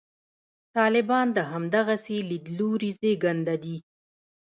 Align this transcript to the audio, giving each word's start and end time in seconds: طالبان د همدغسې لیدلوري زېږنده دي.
طالبان 0.75 1.27
د 1.33 1.39
همدغسې 1.51 2.17
لیدلوري 2.29 2.91
زېږنده 2.99 3.55
دي. 3.63 3.77